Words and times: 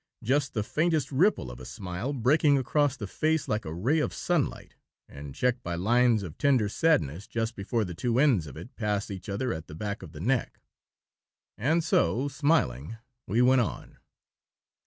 Just 0.23 0.55
the 0.55 0.63
faintest 0.63 1.11
ripple 1.11 1.51
of 1.51 1.59
a 1.59 1.63
smile 1.63 2.11
breaking 2.11 2.57
across 2.57 2.97
the 2.97 3.05
face 3.05 3.47
like 3.47 3.65
a 3.65 3.71
ray 3.71 3.99
of 3.99 4.15
sunlight, 4.15 4.73
and 5.07 5.35
checked 5.35 5.61
by 5.61 5.75
lines 5.75 6.23
of 6.23 6.39
tender 6.39 6.67
sadness 6.69 7.27
just 7.27 7.55
before 7.55 7.85
the 7.85 7.93
two 7.93 8.17
ends 8.17 8.47
of 8.47 8.57
it 8.57 8.75
pass 8.75 9.11
each 9.11 9.29
other 9.29 9.53
at 9.53 9.67
the 9.67 9.75
back 9.75 10.01
of 10.01 10.11
the 10.11 10.19
neck. 10.19 10.59
And 11.55 11.83
so, 11.83 12.27
smiling, 12.27 12.97
we 13.27 13.43
went 13.43 13.61
on. 13.61 13.99